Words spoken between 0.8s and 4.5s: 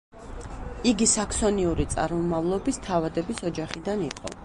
იგი საქსონიური წარმომავლობის თავადების ოჯახიდან იყო.